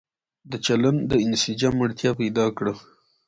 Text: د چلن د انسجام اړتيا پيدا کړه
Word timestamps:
د 0.51 0.53
چلن 0.65 0.95
د 1.11 1.11
انسجام 1.25 1.75
اړتيا 1.85 2.11
پيدا 2.19 2.45
کړه 2.57 2.73